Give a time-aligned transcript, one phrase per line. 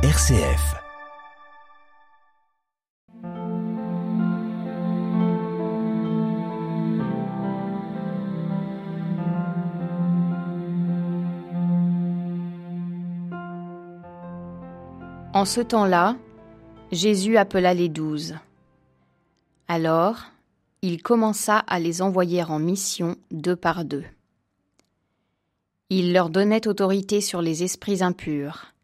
[0.00, 0.76] RCF.
[15.34, 16.14] En ce temps-là,
[16.92, 18.36] Jésus appela les douze.
[19.66, 20.26] Alors,
[20.82, 24.04] il commença à les envoyer en mission deux par deux.
[25.90, 28.74] Il leur donnait autorité sur les esprits impurs.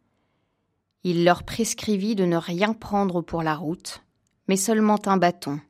[1.04, 4.02] Il leur prescrivit de ne rien prendre pour la route,
[4.48, 5.60] mais seulement un bâton.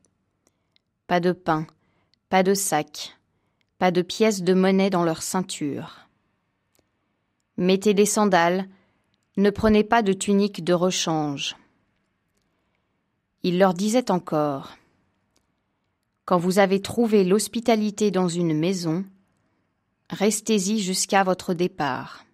[1.07, 1.67] Pas de pain,
[2.29, 3.17] pas de sac,
[3.77, 6.07] pas de pièces de monnaie dans leur ceinture.
[7.57, 8.69] Mettez des sandales,
[9.37, 11.57] ne prenez pas de tunique de rechange.
[13.43, 14.77] Il leur disait encore
[16.23, 19.05] Quand vous avez trouvé l'hospitalité dans une maison,
[20.09, 22.25] restez-y jusqu'à votre départ.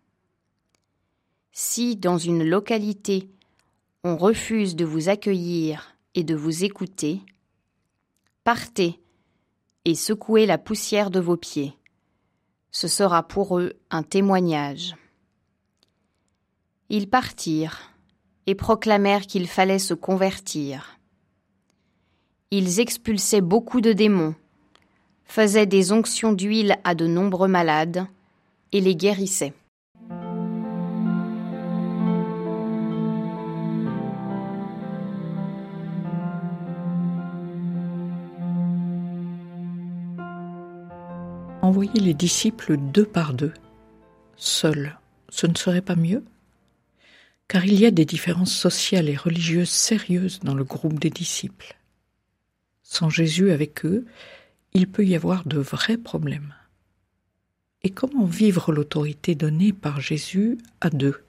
[1.52, 3.30] Si dans une localité
[4.04, 7.22] on refuse de vous accueillir et de vous écouter,
[8.44, 9.00] partez
[9.86, 11.74] et secouez la poussière de vos pieds.
[12.72, 14.96] Ce sera pour eux un témoignage.
[16.90, 17.92] Ils partirent
[18.48, 21.00] et proclamèrent qu'il fallait se convertir.
[22.50, 24.36] Ils expulsaient beaucoup de démons
[25.32, 28.06] faisait des onctions d'huile à de nombreux malades
[28.74, 29.54] et les guérissait.
[41.72, 43.54] Envoyer les disciples deux par deux,
[44.36, 46.22] seuls, ce ne serait pas mieux?
[47.48, 51.78] Car il y a des différences sociales et religieuses sérieuses dans le groupe des disciples.
[52.84, 54.06] Sans Jésus avec eux,
[54.74, 56.54] il peut y avoir de vrais problèmes.
[57.84, 61.24] Et comment vivre l'autorité donnée par Jésus à deux?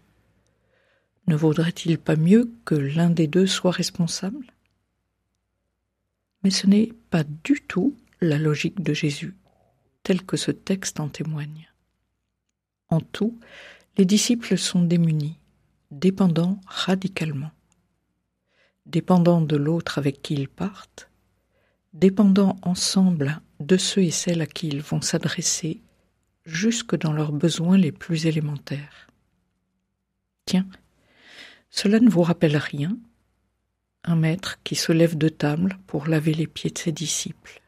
[1.29, 4.53] Ne vaudrait-il pas mieux que l'un des deux soit responsable?
[6.43, 9.36] Mais ce n'est pas du tout la logique de Jésus,
[10.02, 11.68] telle que ce texte en témoigne.
[12.89, 13.39] En tout,
[13.96, 15.39] les disciples sont démunis,
[15.90, 17.51] dépendants radicalement.
[18.86, 21.08] Dépendants de l'autre avec qui ils partent,
[21.92, 25.80] dépendant ensemble de ceux et celles à qui ils vont s'adresser,
[26.45, 29.08] jusque dans leurs besoins les plus élémentaires.
[30.45, 30.67] Tiens,
[31.70, 32.98] cela ne vous rappelle rien?
[34.05, 37.61] Un maître qui se lève de table pour laver les pieds de ses disciples.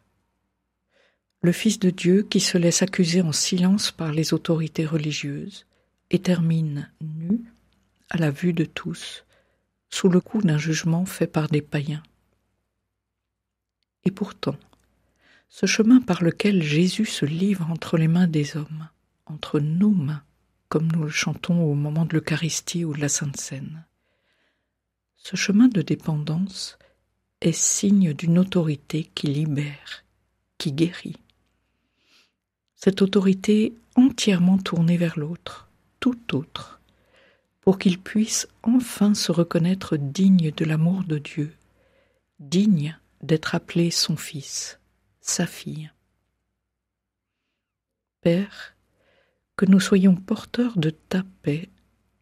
[1.44, 5.66] Le Fils de Dieu qui se laisse accuser en silence par les autorités religieuses
[6.10, 7.44] et termine nu
[8.09, 9.27] à la vue de tous,
[9.91, 12.03] sous le coup d'un jugement fait par des païens.
[14.06, 14.56] Et pourtant,
[15.50, 18.88] ce chemin par lequel Jésus se livre entre les mains des hommes,
[19.27, 20.25] entre nos mains,
[20.71, 23.84] comme nous le chantons au moment de l'Eucharistie ou de la Sainte Seine,
[25.16, 26.78] ce chemin de dépendance
[27.43, 30.06] est signe d'une autorité qui libère,
[30.56, 31.19] qui guérit.
[32.84, 36.83] Cette autorité entièrement tournée vers l'autre, tout autre,
[37.62, 41.56] pour qu'il puisse enfin se reconnaître digne de l'amour de Dieu,
[42.41, 44.78] digne d'être appelé son fils,
[45.22, 45.91] sa fille.
[48.21, 48.77] Père,
[49.56, 51.71] que nous soyons porteurs de ta paix,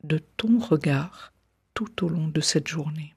[0.04, 1.32] de ton regard
[1.74, 3.16] tout au long de cette journée.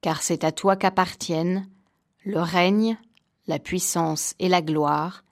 [0.00, 1.68] Car c'est à toi qu'appartiennent
[2.24, 2.98] le règne,
[3.46, 5.24] la puissance et la gloire,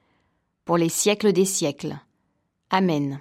[0.65, 1.97] pour les siècles des siècles.
[2.71, 3.21] Amen.